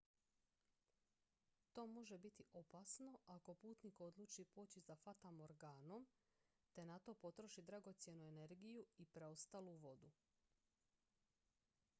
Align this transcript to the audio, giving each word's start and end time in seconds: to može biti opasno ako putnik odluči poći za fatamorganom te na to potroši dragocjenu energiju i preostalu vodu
to 1.73 1.85
može 1.87 2.17
biti 2.17 2.43
opasno 2.53 3.19
ako 3.27 3.55
putnik 3.55 4.01
odluči 4.01 4.45
poći 4.45 4.79
za 4.81 4.95
fatamorganom 4.95 6.07
te 6.73 6.85
na 6.85 6.99
to 6.99 7.13
potroši 7.13 7.61
dragocjenu 7.61 8.25
energiju 8.27 8.85
i 8.97 9.05
preostalu 9.05 9.75
vodu 9.77 10.11